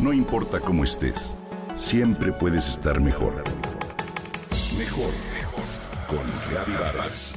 No 0.00 0.12
importa 0.12 0.60
cómo 0.60 0.84
estés, 0.84 1.36
siempre 1.74 2.30
puedes 2.30 2.68
estar 2.68 3.00
mejor. 3.00 3.42
Mejor, 4.78 5.10
mejor. 5.34 5.64
Con 6.06 6.24
Reavivadas. 6.48 7.34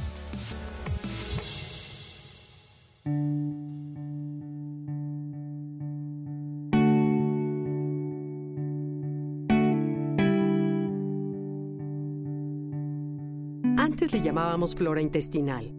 Antes 13.76 14.12
le 14.12 14.22
llamábamos 14.22 14.76
flora 14.76 15.02
intestinal. 15.02 15.74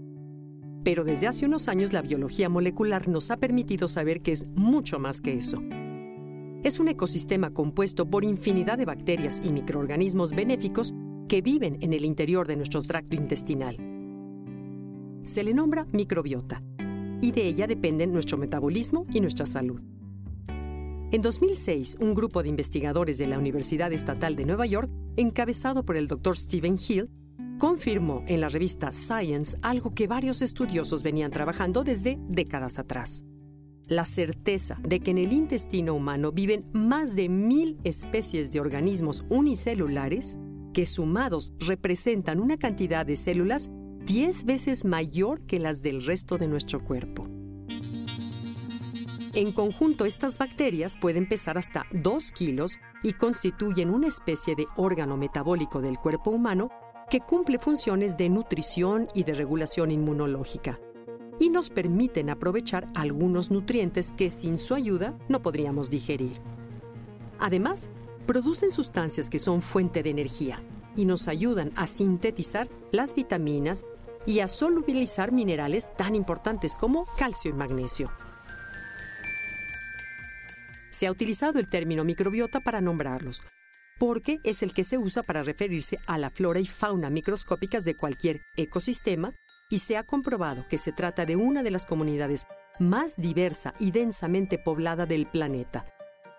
Pero 0.83 1.05
desde 1.05 1.27
hace 1.27 1.45
unos 1.45 1.69
años 1.69 1.93
la 1.93 2.01
biología 2.01 2.49
molecular 2.49 3.07
nos 3.07 3.31
ha 3.31 3.37
permitido 3.37 3.87
saber 3.87 4.21
que 4.21 4.33
es 4.33 4.47
mucho 4.49 4.99
más 4.99 5.21
que 5.21 5.35
eso. 5.35 5.63
Es 6.63 6.79
un 6.79 6.87
ecosistema 6.87 7.49
compuesto 7.49 8.09
por 8.09 8.23
infinidad 8.23 8.77
de 8.77 8.85
bacterias 8.85 9.41
y 9.43 9.51
microorganismos 9.51 10.31
benéficos 10.31 10.93
que 11.27 11.41
viven 11.41 11.77
en 11.81 11.91
el 11.91 12.05
interior 12.05 12.47
de 12.47 12.55
nuestro 12.55 12.81
tracto 12.81 13.17
intestinal. 13.17 13.75
Se 15.23 15.43
le 15.43 15.53
nombra 15.53 15.85
microbiota 15.91 16.63
y 17.21 17.31
de 17.31 17.47
ella 17.47 17.67
dependen 17.67 18.13
nuestro 18.13 18.37
metabolismo 18.37 19.05
y 19.11 19.19
nuestra 19.19 19.45
salud. 19.45 19.81
En 21.11 21.21
2006, 21.21 21.97
un 21.99 22.15
grupo 22.15 22.41
de 22.41 22.49
investigadores 22.49 23.17
de 23.17 23.27
la 23.27 23.37
Universidad 23.37 23.91
Estatal 23.91 24.37
de 24.37 24.45
Nueva 24.45 24.65
York, 24.65 24.89
encabezado 25.17 25.83
por 25.83 25.97
el 25.97 26.07
Dr. 26.07 26.37
Stephen 26.37 26.77
Hill, 26.77 27.09
confirmó 27.59 28.23
en 28.25 28.39
la 28.39 28.47
revista 28.47 28.93
Science 28.93 29.57
algo 29.61 29.93
que 29.93 30.07
varios 30.07 30.41
estudiosos 30.41 31.03
venían 31.03 31.31
trabajando 31.31 31.83
desde 31.83 32.17
décadas 32.29 32.79
atrás. 32.79 33.25
La 33.93 34.05
certeza 34.05 34.79
de 34.81 35.01
que 35.01 35.11
en 35.11 35.19
el 35.19 35.31
intestino 35.31 35.93
humano 35.93 36.31
viven 36.31 36.65
más 36.73 37.15
de 37.15 37.29
mil 37.29 37.77
especies 37.83 38.49
de 38.49 38.59
organismos 38.59 39.23
unicelulares 39.29 40.39
que 40.73 40.87
sumados 40.87 41.53
representan 41.59 42.39
una 42.39 42.57
cantidad 42.57 43.05
de 43.05 43.15
células 43.15 43.69
10 44.07 44.45
veces 44.45 44.83
mayor 44.83 45.45
que 45.45 45.59
las 45.59 45.83
del 45.83 46.03
resto 46.03 46.39
de 46.39 46.47
nuestro 46.47 46.83
cuerpo. 46.83 47.27
En 49.35 49.51
conjunto, 49.51 50.05
estas 50.05 50.39
bacterias 50.39 50.95
pueden 50.99 51.29
pesar 51.29 51.59
hasta 51.59 51.85
2 51.91 52.31
kilos 52.31 52.79
y 53.03 53.13
constituyen 53.13 53.91
una 53.91 54.07
especie 54.07 54.55
de 54.55 54.65
órgano 54.75 55.17
metabólico 55.17 55.81
del 55.81 55.99
cuerpo 55.99 56.31
humano 56.31 56.71
que 57.11 57.19
cumple 57.19 57.59
funciones 57.59 58.17
de 58.17 58.29
nutrición 58.29 59.07
y 59.13 59.23
de 59.23 59.35
regulación 59.35 59.91
inmunológica 59.91 60.79
y 61.39 61.49
nos 61.49 61.69
permiten 61.69 62.29
aprovechar 62.29 62.87
algunos 62.95 63.51
nutrientes 63.51 64.11
que 64.11 64.29
sin 64.29 64.57
su 64.57 64.75
ayuda 64.75 65.17
no 65.29 65.41
podríamos 65.41 65.89
digerir. 65.89 66.39
Además, 67.39 67.89
producen 68.25 68.71
sustancias 68.71 69.29
que 69.29 69.39
son 69.39 69.61
fuente 69.61 70.03
de 70.03 70.09
energía 70.09 70.63
y 70.95 71.05
nos 71.05 71.27
ayudan 71.27 71.71
a 71.75 71.87
sintetizar 71.87 72.69
las 72.91 73.15
vitaminas 73.15 73.85
y 74.25 74.39
a 74.39 74.47
solubilizar 74.47 75.31
minerales 75.31 75.93
tan 75.97 76.15
importantes 76.15 76.77
como 76.77 77.05
calcio 77.17 77.51
y 77.51 77.53
magnesio. 77.53 78.11
Se 80.91 81.07
ha 81.07 81.11
utilizado 81.11 81.59
el 81.59 81.69
término 81.69 82.03
microbiota 82.03 82.59
para 82.59 82.79
nombrarlos, 82.79 83.41
porque 83.99 84.39
es 84.43 84.63
el 84.63 84.73
que 84.73 84.83
se 84.83 84.97
usa 84.97 85.23
para 85.23 85.43
referirse 85.43 85.97
a 86.07 86.17
la 86.17 86.29
flora 86.29 86.59
y 86.59 86.65
fauna 86.65 87.09
microscópicas 87.09 87.83
de 87.83 87.95
cualquier 87.95 88.41
ecosistema 88.55 89.33
y 89.73 89.79
se 89.79 89.97
ha 89.97 90.03
comprobado 90.03 90.67
que 90.69 90.77
se 90.77 90.91
trata 90.91 91.25
de 91.25 91.35
una 91.35 91.63
de 91.63 91.71
las 91.71 91.87
comunidades 91.87 92.45
más 92.77 93.17
diversa 93.17 93.73
y 93.79 93.89
densamente 93.89 94.59
poblada 94.59 95.07
del 95.07 95.25
planeta, 95.25 95.87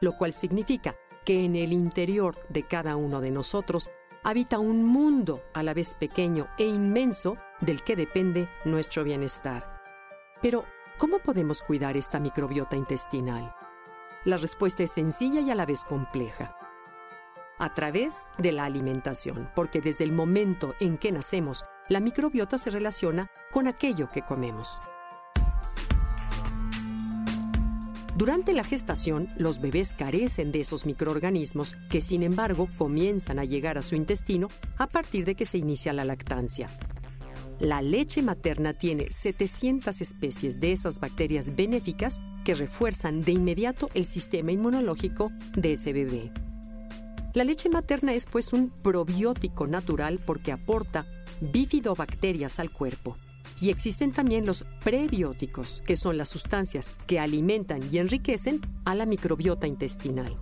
lo 0.00 0.12
cual 0.12 0.32
significa 0.32 0.94
que 1.24 1.44
en 1.44 1.56
el 1.56 1.72
interior 1.72 2.36
de 2.48 2.62
cada 2.62 2.94
uno 2.94 3.20
de 3.20 3.32
nosotros 3.32 3.90
habita 4.22 4.60
un 4.60 4.84
mundo 4.84 5.40
a 5.52 5.64
la 5.64 5.74
vez 5.74 5.94
pequeño 5.94 6.46
e 6.58 6.66
inmenso 6.66 7.36
del 7.60 7.82
que 7.82 7.96
depende 7.96 8.48
nuestro 8.64 9.02
bienestar. 9.02 9.82
Pero, 10.40 10.64
¿cómo 10.96 11.18
podemos 11.18 11.60
cuidar 11.60 11.96
esta 11.96 12.20
microbiota 12.20 12.76
intestinal? 12.76 13.52
La 14.24 14.36
respuesta 14.36 14.84
es 14.84 14.92
sencilla 14.92 15.40
y 15.40 15.50
a 15.50 15.56
la 15.56 15.66
vez 15.66 15.82
compleja 15.82 16.54
a 17.58 17.72
través 17.72 18.30
de 18.38 18.52
la 18.52 18.64
alimentación, 18.64 19.50
porque 19.54 19.80
desde 19.80 20.04
el 20.04 20.12
momento 20.12 20.74
en 20.80 20.98
que 20.98 21.12
nacemos, 21.12 21.64
la 21.88 22.00
microbiota 22.00 22.58
se 22.58 22.70
relaciona 22.70 23.30
con 23.52 23.66
aquello 23.68 24.08
que 24.10 24.22
comemos. 24.22 24.80
Durante 28.16 28.52
la 28.52 28.62
gestación, 28.62 29.28
los 29.36 29.60
bebés 29.60 29.92
carecen 29.92 30.52
de 30.52 30.60
esos 30.60 30.86
microorganismos 30.86 31.74
que, 31.90 32.00
sin 32.00 32.22
embargo, 32.22 32.68
comienzan 32.78 33.40
a 33.40 33.44
llegar 33.44 33.76
a 33.76 33.82
su 33.82 33.96
intestino 33.96 34.48
a 34.78 34.86
partir 34.86 35.24
de 35.24 35.34
que 35.34 35.44
se 35.44 35.58
inicia 35.58 35.92
la 35.92 36.04
lactancia. 36.04 36.68
La 37.58 37.82
leche 37.82 38.22
materna 38.22 38.72
tiene 38.72 39.10
700 39.10 40.00
especies 40.00 40.60
de 40.60 40.72
esas 40.72 41.00
bacterias 41.00 41.56
benéficas 41.56 42.20
que 42.44 42.54
refuerzan 42.54 43.20
de 43.20 43.32
inmediato 43.32 43.90
el 43.94 44.06
sistema 44.06 44.52
inmunológico 44.52 45.30
de 45.56 45.72
ese 45.72 45.92
bebé. 45.92 46.30
La 47.32 47.42
leche 47.42 47.68
materna 47.68 48.12
es 48.12 48.26
pues 48.26 48.52
un 48.52 48.70
probiótico 48.70 49.66
natural 49.66 50.20
porque 50.24 50.52
aporta 50.52 51.04
bifidobacterias 51.40 52.58
al 52.58 52.70
cuerpo. 52.70 53.16
Y 53.60 53.70
existen 53.70 54.12
también 54.12 54.46
los 54.46 54.64
prebióticos, 54.82 55.82
que 55.86 55.96
son 55.96 56.16
las 56.16 56.28
sustancias 56.28 56.90
que 57.06 57.20
alimentan 57.20 57.80
y 57.90 57.98
enriquecen 57.98 58.60
a 58.84 58.94
la 58.94 59.06
microbiota 59.06 59.66
intestinal. 59.66 60.36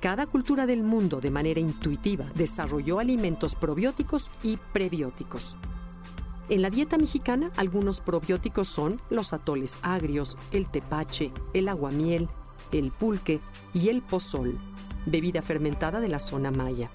Cada 0.00 0.26
cultura 0.26 0.66
del 0.66 0.82
mundo 0.82 1.20
de 1.20 1.30
manera 1.30 1.60
intuitiva 1.60 2.26
desarrolló 2.34 2.98
alimentos 2.98 3.54
probióticos 3.54 4.30
y 4.42 4.58
prebióticos. 4.72 5.56
En 6.48 6.62
la 6.62 6.70
dieta 6.70 6.98
mexicana, 6.98 7.50
algunos 7.56 8.00
probióticos 8.00 8.68
son 8.68 9.00
los 9.10 9.32
atoles 9.32 9.78
agrios, 9.82 10.36
el 10.52 10.68
tepache, 10.68 11.32
el 11.54 11.68
aguamiel, 11.68 12.28
el 12.70 12.92
pulque 12.92 13.40
y 13.72 13.88
el 13.88 14.02
pozol 14.02 14.60
bebida 15.06 15.40
fermentada 15.40 16.00
de 16.00 16.08
la 16.08 16.18
zona 16.18 16.50
maya. 16.50 16.90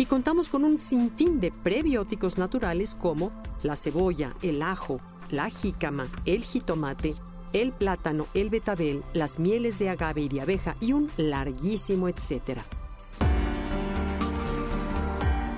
Y 0.00 0.06
contamos 0.06 0.48
con 0.48 0.64
un 0.64 0.78
sinfín 0.78 1.40
de 1.40 1.50
prebióticos 1.50 2.38
naturales 2.38 2.94
como 2.94 3.30
la 3.62 3.76
cebolla, 3.76 4.34
el 4.40 4.62
ajo, 4.62 4.98
la 5.28 5.50
jícama, 5.50 6.06
el 6.24 6.42
jitomate, 6.42 7.14
el 7.52 7.72
plátano, 7.72 8.26
el 8.32 8.48
betabel, 8.48 9.04
las 9.12 9.38
mieles 9.38 9.78
de 9.78 9.90
agave 9.90 10.22
y 10.22 10.28
de 10.30 10.40
abeja 10.40 10.74
y 10.80 10.94
un 10.94 11.10
larguísimo 11.18 12.08
etcétera. 12.08 12.64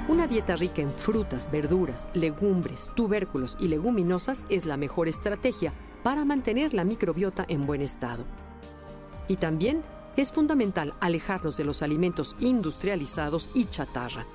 Una 0.08 0.26
dieta 0.26 0.56
rica 0.56 0.82
en 0.82 0.91
frutas, 0.91 1.48
verduras, 1.48 2.08
legumbres, 2.12 2.91
tubérculos 2.97 3.56
y 3.60 3.69
leguminosas 3.69 4.44
es 4.48 4.66
la 4.66 4.76
mejor 4.76 5.06
estrategia 5.06 5.72
para 6.02 6.25
mantener 6.25 6.75
la 6.75 6.82
microbiota 6.82 7.44
en 7.47 7.64
buen 7.64 7.81
estado. 7.81 8.25
Y 9.28 9.36
también 9.36 9.82
es 10.17 10.33
fundamental 10.33 10.95
alejarnos 11.00 11.56
de 11.56 11.65
los 11.65 11.83
alimentos 11.83 12.37
industrializados 12.41 13.50
y 13.55 13.65
chatarra 13.67 14.27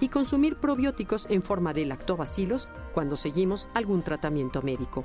y 0.00 0.08
consumir 0.08 0.56
probióticos 0.56 1.26
en 1.30 1.42
forma 1.42 1.72
de 1.72 1.86
lactobacilos 1.86 2.68
cuando 2.92 3.16
seguimos 3.16 3.68
algún 3.74 4.02
tratamiento 4.02 4.60
médico. 4.62 5.04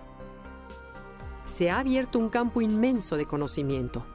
Se 1.45 1.69
ha 1.69 1.79
abierto 1.79 2.19
un 2.19 2.29
campo 2.29 2.61
inmenso 2.61 3.15
de 3.15 3.25
conocimiento. 3.25 4.05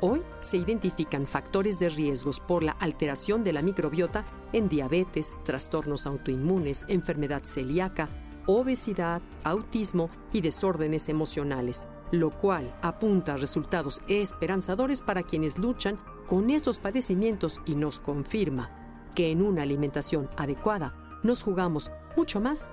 Hoy 0.00 0.22
se 0.40 0.58
identifican 0.58 1.26
factores 1.26 1.78
de 1.78 1.88
riesgos 1.88 2.40
por 2.40 2.62
la 2.62 2.72
alteración 2.72 3.44
de 3.44 3.54
la 3.54 3.62
microbiota 3.62 4.24
en 4.52 4.68
diabetes, 4.68 5.38
trastornos 5.44 6.06
autoinmunes, 6.06 6.84
enfermedad 6.88 7.42
celíaca, 7.44 8.08
obesidad, 8.46 9.22
autismo 9.42 10.10
y 10.32 10.42
desórdenes 10.42 11.08
emocionales, 11.08 11.88
lo 12.10 12.30
cual 12.30 12.74
apunta 12.82 13.34
a 13.34 13.36
resultados 13.36 14.00
esperanzadores 14.08 15.02
para 15.02 15.22
quienes 15.22 15.58
luchan 15.58 15.98
con 16.26 16.50
estos 16.50 16.78
padecimientos 16.78 17.60
y 17.66 17.74
nos 17.74 18.00
confirma 18.00 18.70
que 19.14 19.30
en 19.30 19.42
una 19.42 19.62
alimentación 19.62 20.28
adecuada 20.36 20.94
nos 21.22 21.42
jugamos 21.42 21.90
mucho 22.16 22.40
más 22.40 22.70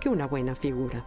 que 0.00 0.08
una 0.08 0.26
buena 0.26 0.54
figura. 0.54 1.04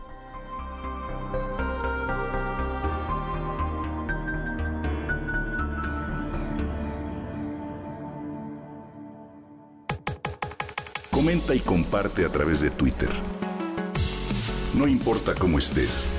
Comenta 11.12 11.54
y 11.54 11.60
comparte 11.60 12.26
a 12.26 12.30
través 12.30 12.62
de 12.62 12.72
Twitter. 12.72 13.10
No 14.74 14.88
importa 14.88 15.34
cómo 15.36 15.60
estés 15.60 16.19